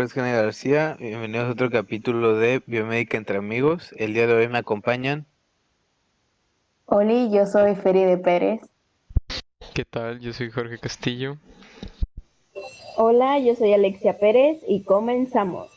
nombre 0.00 0.06
es 0.06 0.12
Gene 0.14 0.32
García. 0.32 0.96
Bienvenidos 0.98 1.46
a 1.46 1.52
otro 1.52 1.68
capítulo 1.68 2.34
de 2.34 2.62
Biomédica 2.64 3.18
entre 3.18 3.36
amigos. 3.36 3.92
El 3.98 4.14
día 4.14 4.26
de 4.26 4.32
hoy 4.32 4.48
me 4.48 4.56
acompañan. 4.56 5.26
Hola, 6.86 7.28
yo 7.30 7.44
soy 7.44 7.74
Feride 7.74 8.16
Pérez. 8.16 8.62
¿Qué 9.74 9.84
tal? 9.84 10.20
Yo 10.20 10.32
soy 10.32 10.50
Jorge 10.50 10.78
Castillo. 10.78 11.36
Hola, 12.96 13.40
yo 13.40 13.54
soy 13.54 13.74
Alexia 13.74 14.18
Pérez 14.18 14.62
y 14.66 14.84
comenzamos. 14.84 15.70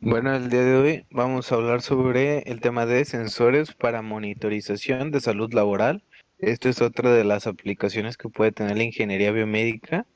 Bueno, 0.00 0.34
el 0.34 0.50
día 0.50 0.64
de 0.64 0.74
hoy 0.74 1.06
vamos 1.12 1.52
a 1.52 1.54
hablar 1.54 1.82
sobre 1.82 2.40
el 2.50 2.60
tema 2.60 2.84
de 2.84 3.04
sensores 3.04 3.74
para 3.74 4.02
monitorización 4.02 5.12
de 5.12 5.20
salud 5.20 5.52
laboral. 5.52 6.02
Esto 6.38 6.68
es 6.68 6.80
otra 6.80 7.12
de 7.12 7.24
las 7.24 7.46
aplicaciones 7.48 8.16
que 8.16 8.28
puede 8.28 8.52
tener 8.52 8.76
la 8.76 8.84
ingeniería 8.84 9.32
biomédica. 9.32 10.06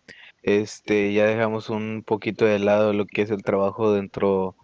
Este, 0.43 1.13
ya 1.13 1.27
dejamos 1.27 1.69
un 1.69 2.05
poquito 2.07 2.45
de 2.45 2.61
lado 2.61 2.93
lo 2.93 3.07
que 3.07 3.23
es 3.23 3.31
el 3.31 3.43
trabajo 3.43 3.93
dentro 3.93 4.57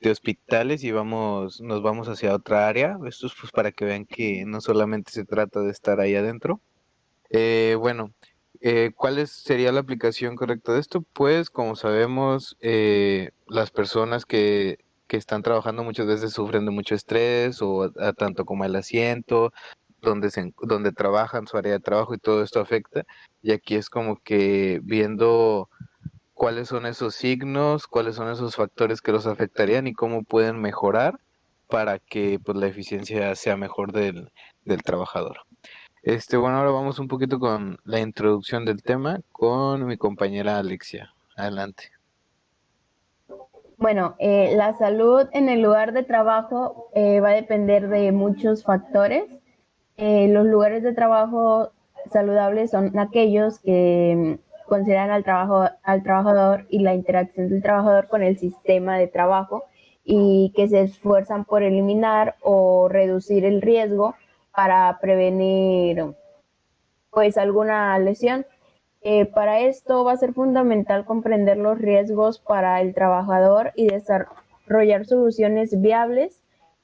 de 0.00 0.10
hospitales 0.10 0.84
y 0.84 0.92
vamos, 0.92 1.60
nos 1.60 1.82
vamos 1.82 2.08
hacia 2.08 2.34
otra 2.34 2.68
área. 2.68 2.98
Esto 3.06 3.26
es 3.26 3.32
pues 3.40 3.52
para 3.52 3.72
que 3.72 3.86
vean 3.86 4.04
que 4.04 4.44
no 4.46 4.60
solamente 4.60 5.10
se 5.10 5.24
trata 5.24 5.60
de 5.60 5.70
estar 5.70 5.98
ahí 6.00 6.14
adentro. 6.14 6.60
Eh, 7.30 7.76
bueno, 7.78 8.12
eh, 8.60 8.92
¿cuál 8.94 9.26
sería 9.26 9.72
la 9.72 9.80
aplicación 9.80 10.36
correcta 10.36 10.72
de 10.74 10.80
esto? 10.80 11.02
Pues 11.14 11.50
como 11.50 11.76
sabemos, 11.76 12.56
eh, 12.60 13.30
las 13.46 13.70
personas 13.70 14.26
que, 14.26 14.78
que, 15.06 15.16
están 15.16 15.42
trabajando 15.42 15.84
muchas 15.84 16.06
veces 16.06 16.32
sufren 16.32 16.64
de 16.66 16.70
mucho 16.70 16.94
estrés 16.94 17.62
o 17.62 17.90
tanto 18.16 18.44
como 18.44 18.64
el 18.64 18.76
asiento, 18.76 19.52
donde, 20.02 20.30
se, 20.30 20.52
donde 20.62 20.92
trabajan, 20.92 21.46
su 21.46 21.56
área 21.56 21.72
de 21.72 21.80
trabajo 21.80 22.14
y 22.14 22.18
todo 22.18 22.42
esto 22.42 22.60
afecta. 22.60 23.04
Y 23.42 23.52
aquí 23.52 23.76
es 23.76 23.90
como 23.90 24.20
que 24.22 24.80
viendo 24.82 25.68
cuáles 26.34 26.68
son 26.68 26.86
esos 26.86 27.14
signos, 27.14 27.86
cuáles 27.86 28.16
son 28.16 28.30
esos 28.30 28.56
factores 28.56 29.00
que 29.00 29.12
los 29.12 29.26
afectarían 29.26 29.86
y 29.86 29.92
cómo 29.92 30.22
pueden 30.22 30.60
mejorar 30.60 31.18
para 31.68 31.98
que 31.98 32.38
pues, 32.44 32.56
la 32.56 32.66
eficiencia 32.66 33.34
sea 33.34 33.56
mejor 33.56 33.92
del, 33.92 34.32
del 34.64 34.82
trabajador. 34.82 35.38
Este, 36.02 36.36
bueno, 36.36 36.58
ahora 36.58 36.70
vamos 36.70 36.98
un 36.98 37.08
poquito 37.08 37.38
con 37.38 37.78
la 37.84 38.00
introducción 38.00 38.64
del 38.64 38.82
tema 38.82 39.20
con 39.32 39.84
mi 39.86 39.96
compañera 39.96 40.58
Alexia. 40.58 41.12
Adelante. 41.36 41.90
Bueno, 43.78 44.16
eh, 44.18 44.54
la 44.56 44.76
salud 44.76 45.28
en 45.32 45.48
el 45.48 45.62
lugar 45.62 45.92
de 45.92 46.02
trabajo 46.02 46.90
eh, 46.94 47.20
va 47.20 47.28
a 47.28 47.34
depender 47.34 47.88
de 47.88 48.10
muchos 48.10 48.64
factores. 48.64 49.24
Eh, 49.98 50.28
los 50.28 50.46
lugares 50.46 50.84
de 50.84 50.94
trabajo 50.94 51.72
saludables 52.12 52.70
son 52.70 52.96
aquellos 53.00 53.58
que 53.58 54.38
consideran 54.68 55.10
al, 55.10 55.24
trabajo, 55.24 55.68
al 55.82 56.04
trabajador 56.04 56.66
y 56.70 56.78
la 56.78 56.94
interacción 56.94 57.48
del 57.48 57.62
trabajador 57.62 58.06
con 58.06 58.22
el 58.22 58.38
sistema 58.38 58.96
de 58.96 59.08
trabajo 59.08 59.64
y 60.04 60.52
que 60.54 60.68
se 60.68 60.82
esfuerzan 60.82 61.44
por 61.44 61.64
eliminar 61.64 62.36
o 62.42 62.88
reducir 62.88 63.44
el 63.44 63.60
riesgo 63.60 64.14
para 64.54 64.96
prevenir 65.00 66.14
pues 67.10 67.36
alguna 67.36 67.98
lesión. 67.98 68.46
Eh, 69.00 69.26
para 69.26 69.60
esto 69.60 70.04
va 70.04 70.12
a 70.12 70.16
ser 70.16 70.32
fundamental 70.32 71.06
comprender 71.06 71.56
los 71.56 71.76
riesgos 71.76 72.38
para 72.38 72.80
el 72.80 72.94
trabajador 72.94 73.72
y 73.74 73.88
desarrollar 73.88 75.06
soluciones 75.06 75.80
viables 75.80 76.40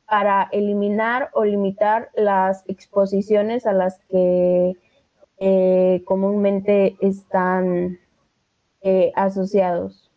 para 0.09 0.49
eliminar 0.53 1.31
o 1.33 1.45
limitar 1.45 2.11
las 2.15 2.65
exposiciones 2.69 3.67
a 3.67 3.73
las 3.73 3.99
que 4.11 4.75
eh, 5.39 6.03
comúnmente 6.05 6.97
están 7.01 7.99
eh, 8.83 9.13
asociados. 9.15 10.11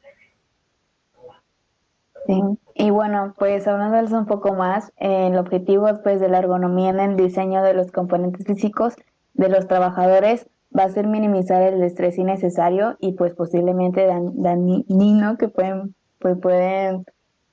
Sí. 2.25 2.41
Y 2.75 2.91
bueno, 2.91 3.33
pues 3.39 3.67
hablándoles 3.67 4.11
un 4.11 4.25
poco 4.25 4.53
más, 4.53 4.91
el 4.97 5.37
objetivo 5.37 5.87
pues, 6.03 6.19
de 6.19 6.29
la 6.29 6.39
ergonomía 6.39 6.89
en 6.89 6.99
el 6.99 7.15
diseño 7.15 7.63
de 7.63 7.73
los 7.73 7.91
componentes 7.91 8.45
físicos 8.45 8.95
de 9.33 9.49
los 9.49 9.67
trabajadores 9.67 10.47
va 10.77 10.83
a 10.83 10.89
ser 10.89 11.07
minimizar 11.07 11.61
el 11.61 11.81
estrés 11.81 12.17
innecesario 12.17 12.97
y 12.99 13.13
pues 13.13 13.33
posiblemente 13.33 14.05
dañino 14.05 15.37
que 15.37 15.47
pueden, 15.47 15.95
pues, 16.19 16.37
pueden 16.39 17.05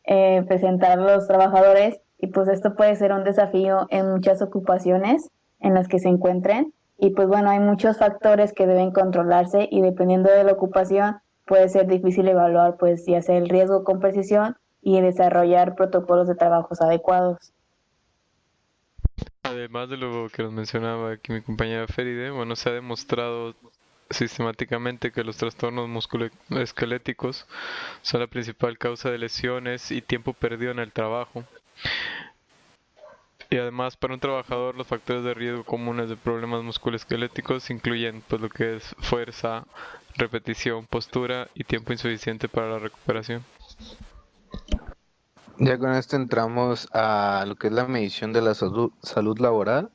eh, 0.04 0.44
presentar 0.46 0.98
los 0.98 1.26
trabajadores 1.26 2.00
y 2.18 2.28
pues 2.28 2.48
esto 2.48 2.74
puede 2.74 2.96
ser 2.96 3.12
un 3.12 3.24
desafío 3.24 3.86
en 3.90 4.10
muchas 4.10 4.42
ocupaciones 4.42 5.30
en 5.60 5.74
las 5.74 5.88
que 5.88 5.98
se 5.98 6.08
encuentren 6.08 6.72
y 6.98 7.10
pues 7.10 7.28
bueno, 7.28 7.50
hay 7.50 7.60
muchos 7.60 7.98
factores 7.98 8.52
que 8.52 8.66
deben 8.66 8.92
controlarse 8.92 9.68
y 9.70 9.80
dependiendo 9.82 10.30
de 10.30 10.44
la 10.44 10.52
ocupación 10.52 11.18
puede 11.44 11.68
ser 11.68 11.86
difícil 11.86 12.28
evaluar 12.28 12.76
pues 12.76 13.04
ya 13.06 13.20
sea 13.22 13.36
el 13.36 13.48
riesgo 13.48 13.84
con 13.84 14.00
precisión 14.00 14.56
y 14.80 15.00
desarrollar 15.00 15.74
protocolos 15.74 16.28
de 16.28 16.34
trabajos 16.34 16.80
adecuados. 16.80 17.52
Además 19.42 19.88
de 19.88 19.96
lo 19.96 20.28
que 20.30 20.42
nos 20.42 20.52
mencionaba 20.52 21.12
aquí 21.12 21.32
mi 21.32 21.42
compañera 21.42 21.86
Feride, 21.86 22.30
bueno, 22.30 22.56
se 22.56 22.70
ha 22.70 22.72
demostrado 22.72 23.54
sistemáticamente 24.10 25.12
que 25.12 25.24
los 25.24 25.36
trastornos 25.36 25.88
musculoesqueléticos 25.88 27.46
son 28.02 28.20
la 28.20 28.26
principal 28.26 28.78
causa 28.78 29.10
de 29.10 29.18
lesiones 29.18 29.90
y 29.90 30.02
tiempo 30.02 30.32
perdido 30.32 30.72
en 30.72 30.78
el 30.78 30.92
trabajo. 30.92 31.44
Y 33.50 33.56
además 33.56 33.96
para 33.96 34.14
un 34.14 34.20
trabajador 34.20 34.74
los 34.74 34.86
factores 34.86 35.22
de 35.22 35.34
riesgo 35.34 35.64
comunes 35.64 36.08
de 36.08 36.16
problemas 36.16 36.64
musculoesqueléticos 36.64 37.70
incluyen 37.70 38.22
pues 38.26 38.42
lo 38.42 38.48
que 38.48 38.76
es 38.76 38.96
fuerza, 38.98 39.64
repetición, 40.16 40.86
postura 40.86 41.48
y 41.54 41.64
tiempo 41.64 41.92
insuficiente 41.92 42.48
para 42.48 42.70
la 42.70 42.78
recuperación. 42.80 43.44
Ya 45.58 45.78
con 45.78 45.92
esto 45.92 46.16
entramos 46.16 46.88
a 46.92 47.44
lo 47.46 47.54
que 47.54 47.68
es 47.68 47.72
la 47.72 47.86
medición 47.86 48.32
de 48.32 48.42
la 48.42 48.54
salud, 48.54 48.90
laboral. 49.38 49.90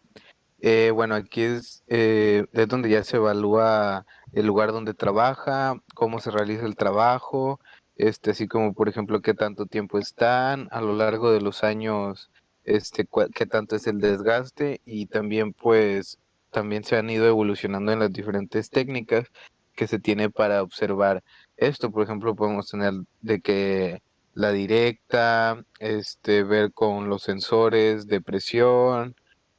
Eh, 0.62 0.92
bueno, 0.94 1.16
aquí 1.16 1.42
es, 1.42 1.84
eh, 1.88 2.46
es 2.54 2.68
donde 2.68 2.90
ya 2.90 3.04
se 3.04 3.18
evalúa 3.18 4.06
el 4.32 4.46
lugar 4.46 4.72
donde 4.72 4.94
trabaja, 4.94 5.76
cómo 5.96 6.20
se 6.20 6.32
realiza 6.32 6.66
el 6.66 6.76
trabajo, 6.76 7.60
este, 8.00 8.32
así 8.32 8.48
como 8.48 8.74
por 8.74 8.90
ejemplo 8.90 9.22
qué 9.22 9.34
tanto 9.34 9.66
tiempo 9.66 10.00
están 10.00 10.70
a 10.72 10.82
lo 10.82 10.96
largo 10.96 11.32
de 11.32 11.42
los 11.42 11.64
años, 11.64 12.32
este, 12.64 13.08
qué 13.36 13.46
tanto 13.46 13.76
es 13.76 13.88
el 13.88 14.00
desgaste 14.00 14.82
y 14.86 15.08
también 15.08 15.54
pues 15.54 16.18
también 16.52 16.84
se 16.84 16.98
han 16.98 17.10
ido 17.10 17.28
evolucionando 17.28 17.92
en 17.92 18.00
las 18.00 18.12
diferentes 18.14 18.70
técnicas 18.70 19.28
que 19.76 19.88
se 19.88 20.00
tiene 20.00 20.30
para 20.30 20.64
observar 20.64 21.24
esto. 21.58 21.92
Por 21.92 22.04
ejemplo, 22.04 22.36
podemos 22.36 22.70
tener 22.70 22.94
de 23.22 23.42
que 23.42 24.02
la 24.34 24.52
directa, 24.52 25.64
este, 25.80 26.44
ver 26.44 26.72
con 26.74 27.10
los 27.10 27.24
sensores 27.24 28.08
de 28.08 28.22
presión, 28.22 29.16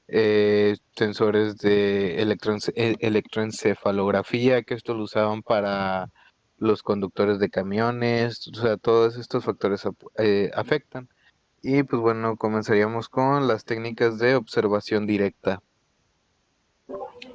eh, 0.08 0.76
sensores 0.96 1.58
de 1.58 2.22
e, 2.22 2.96
electroencefalografía, 3.00 4.62
que 4.62 4.74
esto 4.74 4.94
lo 4.94 5.04
usaban 5.04 5.42
para 5.42 6.10
los 6.60 6.82
conductores 6.82 7.40
de 7.40 7.50
camiones, 7.50 8.46
o 8.48 8.54
sea, 8.54 8.76
todos 8.76 9.16
estos 9.16 9.44
factores 9.44 9.82
eh, 10.18 10.50
afectan. 10.54 11.08
Y 11.62 11.82
pues 11.82 12.00
bueno, 12.00 12.36
comenzaríamos 12.36 13.08
con 13.08 13.48
las 13.48 13.64
técnicas 13.64 14.18
de 14.18 14.36
observación 14.36 15.06
directa. 15.06 15.62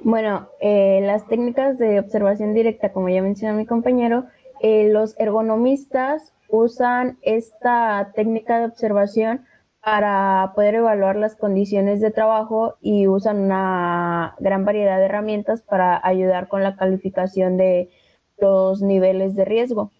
Bueno, 0.02 0.48
eh, 0.60 1.00
las 1.02 1.26
técnicas 1.26 1.78
de 1.78 1.98
observación 1.98 2.54
directa, 2.54 2.92
como 2.92 3.08
ya 3.08 3.22
mencionó 3.22 3.56
mi 3.56 3.66
compañero, 3.66 4.26
eh, 4.60 4.88
los 4.90 5.18
ergonomistas 5.18 6.32
usan 6.48 7.18
esta 7.22 8.12
técnica 8.14 8.58
de 8.58 8.66
observación 8.66 9.44
para 9.82 10.52
poder 10.54 10.76
evaluar 10.76 11.16
las 11.16 11.36
condiciones 11.36 12.00
de 12.00 12.10
trabajo 12.10 12.76
y 12.80 13.06
usan 13.06 13.38
una 13.38 14.34
gran 14.38 14.64
variedad 14.64 14.98
de 14.98 15.04
herramientas 15.04 15.62
para 15.62 16.00
ayudar 16.04 16.48
con 16.48 16.62
la 16.62 16.76
calificación 16.76 17.56
de 17.56 17.90
los 18.38 18.82
niveles 18.82 19.34
de 19.34 19.44
riesgo. 19.44 19.90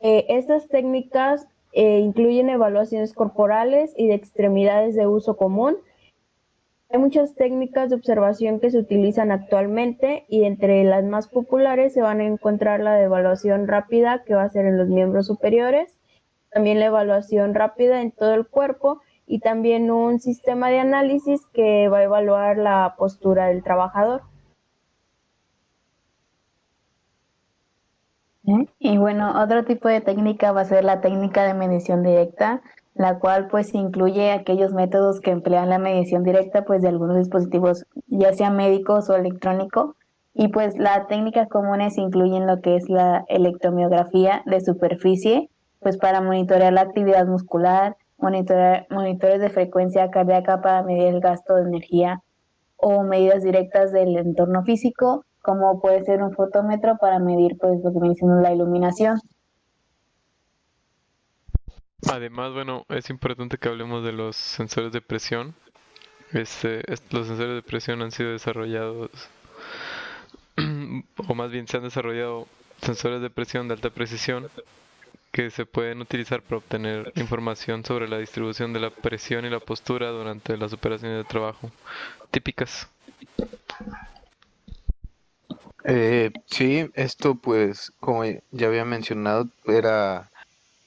Eh, 0.00 0.26
estas 0.28 0.68
técnicas 0.68 1.46
eh, 1.72 1.98
incluyen 1.98 2.48
evaluaciones 2.48 3.12
corporales 3.14 3.92
y 3.96 4.08
de 4.08 4.14
extremidades 4.14 4.94
de 4.94 5.06
uso 5.06 5.36
común, 5.36 5.76
hay 6.94 7.00
muchas 7.00 7.34
técnicas 7.34 7.90
de 7.90 7.96
observación 7.96 8.60
que 8.60 8.70
se 8.70 8.78
utilizan 8.78 9.32
actualmente 9.32 10.26
y 10.28 10.44
entre 10.44 10.84
las 10.84 11.02
más 11.02 11.26
populares 11.26 11.92
se 11.92 12.02
van 12.02 12.20
a 12.20 12.24
encontrar 12.24 12.78
la 12.78 12.94
de 12.94 13.06
evaluación 13.06 13.66
rápida 13.66 14.22
que 14.22 14.36
va 14.36 14.44
a 14.44 14.48
ser 14.48 14.66
en 14.66 14.78
los 14.78 14.88
miembros 14.88 15.26
superiores, 15.26 15.98
también 16.52 16.78
la 16.78 16.86
evaluación 16.86 17.52
rápida 17.52 18.00
en 18.00 18.12
todo 18.12 18.34
el 18.34 18.46
cuerpo 18.46 19.00
y 19.26 19.40
también 19.40 19.90
un 19.90 20.20
sistema 20.20 20.70
de 20.70 20.78
análisis 20.78 21.44
que 21.52 21.88
va 21.88 21.98
a 21.98 22.04
evaluar 22.04 22.58
la 22.58 22.94
postura 22.96 23.46
del 23.46 23.64
trabajador. 23.64 24.22
Y 28.78 28.98
bueno, 28.98 29.42
otro 29.42 29.64
tipo 29.64 29.88
de 29.88 30.00
técnica 30.00 30.52
va 30.52 30.62
a 30.62 30.64
ser 30.66 30.84
la 30.84 31.00
técnica 31.00 31.44
de 31.44 31.54
medición 31.54 32.02
directa, 32.02 32.62
la 32.94 33.18
cual 33.18 33.48
pues 33.48 33.74
incluye 33.74 34.32
aquellos 34.32 34.72
métodos 34.72 35.20
que 35.20 35.30
emplean 35.30 35.70
la 35.70 35.78
medición 35.78 36.24
directa 36.24 36.64
pues 36.64 36.82
de 36.82 36.88
algunos 36.88 37.16
dispositivos, 37.16 37.86
ya 38.06 38.32
sea 38.34 38.50
médicos 38.50 39.08
o 39.10 39.16
electrónico, 39.16 39.96
Y 40.36 40.48
pues 40.48 40.76
las 40.76 41.06
técnicas 41.06 41.48
comunes 41.48 41.96
incluyen 41.96 42.46
lo 42.46 42.60
que 42.60 42.76
es 42.76 42.88
la 42.88 43.24
electromiografía 43.28 44.42
de 44.46 44.60
superficie, 44.60 45.48
pues 45.78 45.96
para 45.96 46.20
monitorear 46.20 46.72
la 46.72 46.80
actividad 46.82 47.26
muscular, 47.26 47.96
monitorear, 48.18 48.86
monitores 48.90 49.40
de 49.40 49.50
frecuencia 49.50 50.10
cardíaca 50.10 50.60
para 50.60 50.82
medir 50.82 51.14
el 51.14 51.20
gasto 51.20 51.54
de 51.54 51.62
energía 51.62 52.22
o 52.76 53.04
medidas 53.04 53.44
directas 53.44 53.92
del 53.92 54.16
entorno 54.16 54.64
físico, 54.64 55.24
como 55.44 55.78
puede 55.78 56.02
ser 56.04 56.22
un 56.22 56.32
fotómetro 56.32 56.96
para 56.96 57.18
medir 57.18 57.58
pues 57.58 57.84
lo 57.84 57.92
que 57.92 58.00
mencionó 58.00 58.40
la 58.40 58.52
iluminación. 58.52 59.20
Además, 62.10 62.54
bueno, 62.54 62.86
es 62.88 63.10
importante 63.10 63.58
que 63.58 63.68
hablemos 63.68 64.02
de 64.04 64.12
los 64.12 64.36
sensores 64.36 64.90
de 64.92 65.02
presión. 65.02 65.54
Este, 66.32 66.82
los 67.10 67.26
sensores 67.26 67.56
de 67.56 67.62
presión 67.62 68.00
han 68.00 68.10
sido 68.10 68.30
desarrollados, 68.30 69.10
o 71.28 71.34
más 71.34 71.50
bien 71.50 71.68
se 71.68 71.76
han 71.76 71.82
desarrollado 71.82 72.46
sensores 72.80 73.20
de 73.20 73.28
presión 73.28 73.68
de 73.68 73.74
alta 73.74 73.90
precisión 73.90 74.48
que 75.30 75.50
se 75.50 75.66
pueden 75.66 76.00
utilizar 76.00 76.40
para 76.40 76.58
obtener 76.58 77.12
información 77.16 77.84
sobre 77.84 78.08
la 78.08 78.16
distribución 78.18 78.72
de 78.72 78.80
la 78.80 78.90
presión 78.90 79.44
y 79.44 79.50
la 79.50 79.60
postura 79.60 80.08
durante 80.08 80.56
las 80.56 80.72
operaciones 80.72 81.18
de 81.18 81.24
trabajo 81.24 81.70
típicas. 82.30 82.88
Eh, 85.84 86.32
sí, 86.46 86.90
esto 86.94 87.34
pues, 87.36 87.92
como 88.00 88.24
ya 88.24 88.66
había 88.68 88.84
mencionado, 88.86 89.48
era 89.66 90.30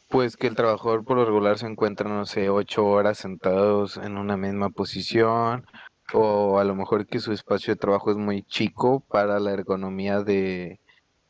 pues 0.09 0.37
que 0.37 0.47
el 0.47 0.55
trabajador 0.55 1.05
por 1.05 1.17
lo 1.17 1.25
regular 1.25 1.59
se 1.59 1.67
encuentra, 1.67 2.09
no 2.09 2.25
sé, 2.25 2.49
ocho 2.49 2.85
horas 2.85 3.19
sentados 3.19 3.97
en 3.97 4.17
una 4.17 4.37
misma 4.37 4.69
posición, 4.71 5.65
o 6.13 6.59
a 6.59 6.63
lo 6.63 6.75
mejor 6.75 7.07
que 7.07 7.19
su 7.19 7.33
espacio 7.33 7.73
de 7.73 7.79
trabajo 7.79 8.11
es 8.11 8.17
muy 8.17 8.43
chico 8.43 9.01
para 9.01 9.39
la 9.39 9.53
ergonomía 9.53 10.21
de, 10.23 10.79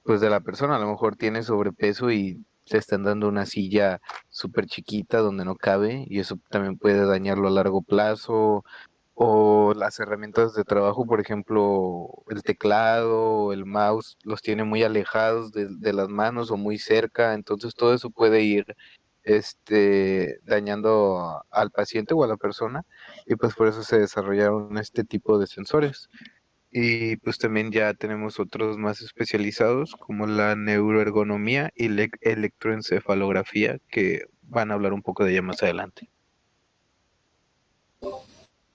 pues 0.03 0.21
de 0.21 0.29
la 0.29 0.41
persona, 0.41 0.77
a 0.77 0.79
lo 0.79 0.89
mejor 0.89 1.15
tiene 1.17 1.43
sobrepeso 1.43 2.11
y 2.11 2.45
le 2.71 2.79
están 2.79 3.03
dando 3.03 3.27
una 3.27 3.45
silla 3.45 4.01
súper 4.29 4.67
chiquita 4.67 5.19
donde 5.19 5.45
no 5.45 5.55
cabe 5.55 6.05
y 6.07 6.19
eso 6.19 6.39
también 6.49 6.77
puede 6.77 7.05
dañarlo 7.05 7.47
a 7.47 7.51
largo 7.51 7.81
plazo 7.81 8.63
o 9.19 9.73
las 9.75 9.99
herramientas 9.99 10.53
de 10.53 10.63
trabajo, 10.63 11.05
por 11.07 11.19
ejemplo, 11.19 12.23
el 12.29 12.43
teclado, 12.43 13.51
el 13.51 13.65
mouse, 13.65 14.15
los 14.23 14.43
tiene 14.43 14.63
muy 14.63 14.83
alejados 14.83 15.51
de, 15.51 15.67
de, 15.69 15.93
las 15.93 16.07
manos 16.07 16.51
o 16.51 16.57
muy 16.57 16.77
cerca, 16.77 17.33
entonces 17.33 17.73
todo 17.73 17.95
eso 17.95 18.11
puede 18.11 18.43
ir 18.43 18.75
este, 19.23 20.39
dañando 20.43 21.43
al 21.49 21.71
paciente 21.71 22.13
o 22.13 22.23
a 22.23 22.27
la 22.27 22.37
persona 22.37 22.85
y 23.25 23.35
pues 23.35 23.55
por 23.55 23.67
eso 23.67 23.83
se 23.83 23.99
desarrollaron 23.99 24.77
este 24.77 25.03
tipo 25.03 25.39
de 25.39 25.47
sensores. 25.47 26.09
Y 26.71 27.17
pues 27.17 27.39
también 27.39 27.71
ya 27.71 27.95
tenemos 27.95 28.39
otros 28.39 28.77
más 28.77 29.01
especializados 29.01 29.95
como 29.95 30.27
la 30.27 30.55
neuroergonomía 30.55 31.71
y 31.75 31.89
la 31.89 32.07
electroencefalografía 32.21 33.79
que 33.89 34.25
van 34.43 34.69
a 34.69 34.75
hablar 34.75 34.93
un 34.93 35.01
poco 35.01 35.23
de 35.23 35.31
ella 35.31 35.41
más 35.41 35.63
adelante. 35.63 36.11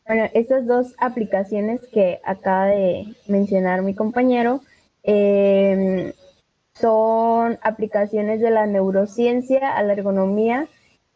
Bueno, 0.07 0.29
estas 0.35 0.67
dos 0.67 0.95
aplicaciones 0.99 1.81
que 1.93 2.21
acaba 2.25 2.67
de 2.67 3.15
mencionar 3.29 3.83
mi 3.83 3.95
compañero 3.95 4.61
em, 5.05 6.13
son 6.75 7.59
aplicaciones 7.63 8.41
de 8.41 8.51
la 8.51 8.67
neurociencia 8.67 9.77
a 9.77 9.83
la 9.85 9.93
ergonomía, 9.93 10.67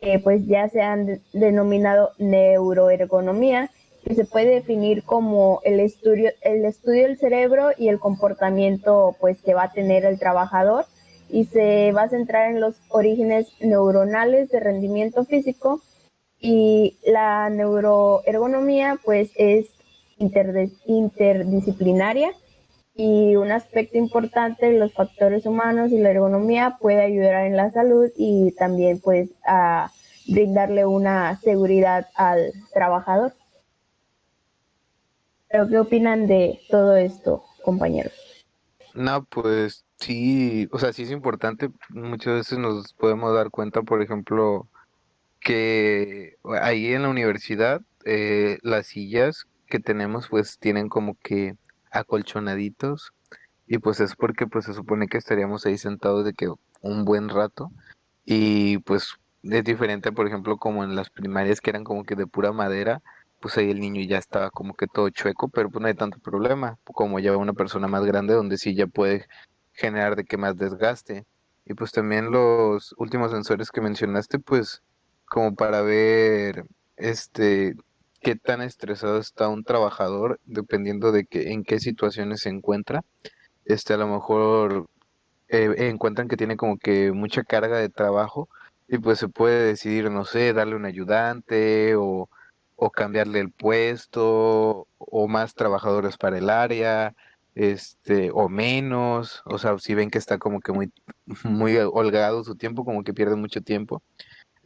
que 0.01 0.21
pues 0.21 0.47
ya 0.47 0.69
se 0.69 0.83
han 0.83 1.21
denominado 1.33 2.13
neuroergonomía, 2.19 3.71
que 4.05 4.15
se 4.15 4.25
puede 4.25 4.51
definir 4.51 5.03
como 5.03 5.61
el 5.65 5.81
estudio, 5.81 6.31
el 6.43 6.65
estudio 6.65 7.09
del 7.09 7.19
cerebro 7.19 7.71
y 7.77 7.89
el 7.89 7.99
comportamiento 7.99 9.17
pues 9.21 9.43
que 9.43 9.55
va 9.55 9.65
a 9.65 9.73
tener 9.73 10.05
el 10.05 10.21
trabajador 10.21 10.85
y 11.29 11.47
se 11.47 11.91
va 11.91 12.03
a 12.03 12.09
centrar 12.09 12.53
en 12.53 12.61
los 12.61 12.77
orígenes 12.91 13.49
neuronales 13.61 14.49
de 14.51 14.61
rendimiento 14.61 15.25
físico 15.25 15.83
y 16.41 16.97
la 17.05 17.51
neuroergonomía 17.51 18.99
pues 19.05 19.31
es 19.37 19.67
interdisciplinaria 20.19 22.33
y 22.95 23.37
un 23.37 23.53
aspecto 23.53 23.99
importante 23.99 24.73
los 24.73 24.95
factores 24.95 25.45
humanos 25.45 25.93
y 25.93 25.99
la 25.99 26.11
ergonomía 26.11 26.79
puede 26.81 27.03
ayudar 27.03 27.47
en 27.47 27.57
la 27.57 27.71
salud 27.71 28.11
y 28.17 28.53
también 28.53 29.01
pues 29.01 29.31
a 29.47 29.91
brindarle 30.27 30.87
una 30.87 31.37
seguridad 31.37 32.09
al 32.15 32.53
trabajador. 32.73 33.35
¿Pero 35.49 35.69
qué 35.69 35.79
opinan 35.79 36.27
de 36.27 36.61
todo 36.69 36.97
esto, 36.97 37.45
compañeros? 37.63 38.13
No, 38.95 39.25
pues 39.25 39.85
sí, 39.99 40.69
o 40.73 40.79
sea, 40.79 40.93
sí 40.93 41.03
es 41.03 41.11
importante. 41.11 41.71
Muchas 41.91 42.35
veces 42.35 42.59
nos 42.59 42.93
podemos 42.95 43.35
dar 43.35 43.51
cuenta, 43.51 43.83
por 43.83 44.03
ejemplo, 44.03 44.69
que 45.47 46.39
ahí 46.61 46.93
en 46.93 47.03
la 47.03 47.09
universidad 47.09 47.81
eh, 48.05 48.59
las 48.63 48.89
sillas 48.89 49.47
que 49.69 49.79
tenemos 49.79 50.27
pues 50.29 50.59
tienen 50.59 50.89
como 50.89 51.17
que 51.23 51.55
acolchonaditos 51.93 53.13
y 53.69 53.79
pues 53.79 54.01
es 54.01 54.17
porque 54.17 54.49
pues 54.49 54.65
se 54.65 54.75
supone 54.75 55.07
que 55.07 55.19
estaríamos 55.19 55.65
ahí 55.65 55.79
sentados 55.79 56.25
de 56.25 56.33
que 56.33 56.49
un 56.81 57.05
buen 57.05 57.29
rato 57.29 57.71
y 58.25 58.79
pues 58.79 59.15
es 59.45 59.63
diferente 59.63 60.11
por 60.11 60.27
ejemplo 60.27 60.57
como 60.57 60.83
en 60.83 60.97
las 60.97 61.11
primarias 61.11 61.61
que 61.61 61.71
eran 61.71 61.85
como 61.85 62.03
que 62.03 62.17
de 62.17 62.27
pura 62.27 62.51
madera 62.51 63.01
pues 63.41 63.57
ahí 63.57 63.71
el 63.71 63.79
niño 63.79 64.03
ya 64.03 64.19
estaba 64.19 64.51
como 64.51 64.75
que 64.75 64.89
todo 64.89 65.11
chueco 65.11 65.49
pero 65.49 65.71
pues 65.71 65.81
no 65.81 65.87
hay 65.87 65.95
tanto 65.95 66.19
problema 66.19 66.77
como 66.87 67.21
ya 67.21 67.37
una 67.37 67.53
persona 67.53 67.87
más 67.87 68.05
grande 68.05 68.35
donde 68.35 68.59
sí 68.59 68.75
ya 68.75 68.89
puede 68.89 69.27
generar 69.75 70.17
de 70.17 70.25
que 70.25 70.39
más 70.39 70.57
desgaste 70.57 71.25
y 71.65 71.75
pues 71.75 71.93
también 71.93 72.33
los 72.33 72.97
últimos 72.99 73.31
sensores 73.31 73.71
que 73.71 73.81
mencionaste 73.81 74.41
pues 74.41 74.83
como 75.29 75.55
para 75.55 75.83
ver 75.83 76.65
este 76.97 77.75
qué 78.21 78.37
tan 78.37 78.63
estresado 78.63 79.19
está 79.19 79.49
un 79.49 79.65
trabajador 79.65 80.41
dependiendo 80.45 81.13
de 81.13 81.27
que 81.27 81.53
en 81.53 81.65
qué 81.65 81.81
situaciones 81.81 82.41
se 82.43 82.51
encuentra. 82.51 83.03
Este 83.65 83.95
a 83.95 83.99
lo 83.99 84.09
mejor 84.09 84.89
eh, 85.49 85.75
encuentran 85.91 86.29
que 86.29 86.37
tiene 86.37 86.57
como 86.57 86.79
que 86.79 87.13
mucha 87.13 87.45
carga 87.45 87.79
de 87.79 87.89
trabajo 87.89 88.49
y 88.89 88.99
pues 88.99 89.19
se 89.19 89.29
puede 89.29 89.67
decidir, 89.67 90.11
no 90.11 90.25
sé, 90.25 90.53
darle 90.53 90.77
un 90.77 90.85
ayudante 90.87 91.97
o, 91.97 92.29
o 92.77 92.91
cambiarle 92.91 93.41
el 93.41 93.51
puesto 93.53 94.89
o 94.99 95.29
más 95.29 95.55
trabajadores 95.55 96.17
para 96.19 96.39
el 96.39 96.51
área 96.51 97.15
este 97.55 98.31
o 98.35 98.49
menos, 98.51 99.43
o 99.47 99.59
sea, 99.59 99.79
si 99.79 99.95
ven 99.95 100.11
que 100.11 100.19
está 100.19 100.39
como 100.39 100.61
que 100.61 100.73
muy 100.73 100.93
muy 101.45 101.77
holgado 101.79 102.45
su 102.45 102.57
tiempo, 102.57 102.85
como 102.85 103.03
que 103.05 103.15
pierde 103.15 103.37
mucho 103.37 103.63
tiempo. 103.63 104.03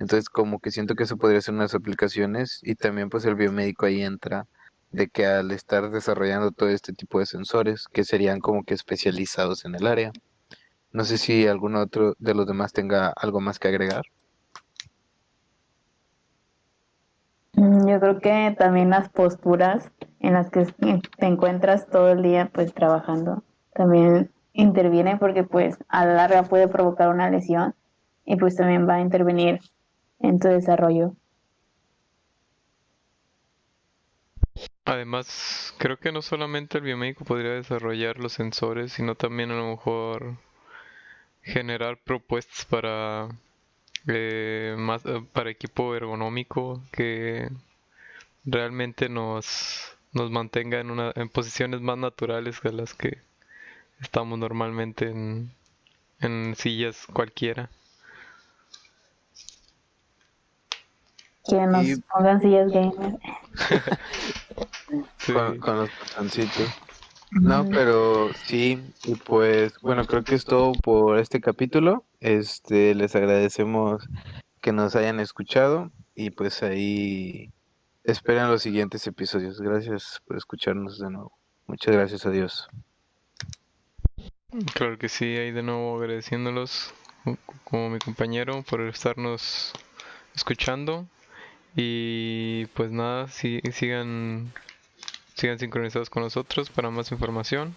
Entonces 0.00 0.30
como 0.30 0.60
que 0.60 0.70
siento 0.70 0.94
que 0.94 1.04
eso 1.04 1.18
podría 1.18 1.42
ser 1.42 1.54
unas 1.54 1.74
aplicaciones 1.74 2.60
y 2.62 2.74
también 2.74 3.10
pues 3.10 3.26
el 3.26 3.34
biomédico 3.34 3.84
ahí 3.84 4.02
entra 4.02 4.46
de 4.92 5.08
que 5.08 5.26
al 5.26 5.50
estar 5.50 5.90
desarrollando 5.90 6.52
todo 6.52 6.70
este 6.70 6.94
tipo 6.94 7.18
de 7.18 7.26
sensores 7.26 7.86
que 7.86 8.02
serían 8.04 8.40
como 8.40 8.64
que 8.64 8.72
especializados 8.72 9.66
en 9.66 9.74
el 9.74 9.86
área. 9.86 10.10
No 10.90 11.04
sé 11.04 11.18
si 11.18 11.46
alguno 11.46 11.80
otro 11.80 12.14
de 12.18 12.34
los 12.34 12.46
demás 12.46 12.72
tenga 12.72 13.12
algo 13.14 13.40
más 13.40 13.58
que 13.58 13.68
agregar. 13.68 14.02
Mm, 17.52 17.86
yo 17.86 18.00
creo 18.00 18.20
que 18.20 18.56
también 18.58 18.88
las 18.88 19.10
posturas 19.10 19.92
en 20.18 20.32
las 20.32 20.48
que 20.50 20.64
te 21.18 21.26
encuentras 21.26 21.86
todo 21.88 22.10
el 22.10 22.22
día 22.22 22.50
pues 22.52 22.72
trabajando 22.72 23.44
también 23.74 24.30
intervienen 24.54 25.18
porque 25.18 25.44
pues 25.44 25.76
a 25.88 26.06
la 26.06 26.14
larga 26.14 26.44
puede 26.44 26.68
provocar 26.68 27.10
una 27.10 27.30
lesión 27.30 27.74
y 28.24 28.36
pues 28.36 28.56
también 28.56 28.88
va 28.88 28.94
a 28.94 29.00
intervenir 29.00 29.60
en 30.20 30.38
tu 30.38 30.48
desarrollo. 30.48 31.14
Además, 34.84 35.74
creo 35.78 35.98
que 35.98 36.12
no 36.12 36.20
solamente 36.22 36.78
el 36.78 36.84
biomédico 36.84 37.24
podría 37.24 37.52
desarrollar 37.52 38.18
los 38.18 38.32
sensores, 38.32 38.92
sino 38.92 39.14
también 39.14 39.50
a 39.50 39.56
lo 39.56 39.70
mejor 39.70 40.36
generar 41.42 41.98
propuestas 41.98 42.64
para 42.66 43.28
eh, 44.06 44.74
más 44.78 45.04
eh, 45.06 45.22
para 45.32 45.50
equipo 45.50 45.94
ergonómico 45.94 46.82
que 46.92 47.50
realmente 48.44 49.08
nos 49.08 49.96
nos 50.12 50.30
mantenga 50.30 50.80
en 50.80 50.90
una 50.90 51.12
en 51.16 51.28
posiciones 51.28 51.80
más 51.80 51.98
naturales 51.98 52.60
que 52.60 52.72
las 52.72 52.94
que 52.94 53.18
estamos 54.00 54.38
normalmente 54.38 55.08
en, 55.10 55.52
en 56.20 56.54
sillas 56.56 57.06
cualquiera. 57.12 57.70
Que 61.50 61.66
nos 61.66 62.00
pongan 62.12 62.40
sillas 62.40 62.70
gamers. 62.70 63.16
con, 65.60 65.76
los 65.76 65.90
botoncitos. 65.98 66.68
No, 67.32 67.68
pero 67.68 68.30
sí, 68.44 68.82
y 69.04 69.14
pues 69.14 69.78
bueno, 69.80 70.04
creo 70.06 70.24
que 70.24 70.34
es 70.34 70.44
todo 70.44 70.72
por 70.72 71.18
este 71.18 71.40
capítulo. 71.40 72.04
Este, 72.20 72.94
les 72.94 73.14
agradecemos 73.14 74.08
que 74.60 74.72
nos 74.72 74.96
hayan 74.96 75.20
escuchado 75.20 75.90
y 76.14 76.30
pues 76.30 76.62
ahí 76.62 77.52
esperen 78.04 78.48
los 78.48 78.62
siguientes 78.62 79.06
episodios. 79.06 79.60
Gracias 79.60 80.20
por 80.26 80.36
escucharnos 80.36 80.98
de 80.98 81.10
nuevo. 81.10 81.32
Muchas 81.66 81.94
gracias 81.94 82.26
a 82.26 82.30
Dios. 82.30 82.68
Claro 84.74 84.98
que 84.98 85.08
sí, 85.08 85.24
ahí 85.24 85.52
de 85.52 85.62
nuevo 85.62 85.96
agradeciéndolos 85.96 86.92
como 87.64 87.90
mi 87.90 87.98
compañero 88.00 88.64
por 88.68 88.80
estarnos 88.80 89.72
escuchando 90.34 91.06
y 91.76 92.66
pues 92.74 92.90
nada, 92.90 93.28
si, 93.28 93.60
sigan 93.72 94.52
sigan 95.34 95.58
sincronizados 95.58 96.10
con 96.10 96.22
nosotros 96.22 96.68
para 96.70 96.90
más 96.90 97.10
información 97.12 97.74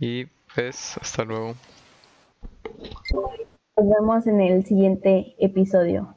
y 0.00 0.26
pues 0.54 0.96
hasta 0.98 1.24
luego. 1.24 1.54
Nos 3.76 3.88
vemos 3.88 4.26
en 4.26 4.40
el 4.40 4.64
siguiente 4.64 5.34
episodio. 5.38 6.16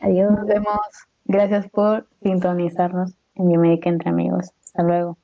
Adiós. 0.00 0.32
Nos 0.32 0.46
vemos. 0.46 0.78
Gracias 1.24 1.68
por 1.70 2.06
sintonizarnos 2.22 3.12
en 3.34 3.48
Biomédica 3.48 3.90
entre 3.90 4.10
amigos. 4.10 4.50
Hasta 4.64 4.82
luego. 4.82 5.18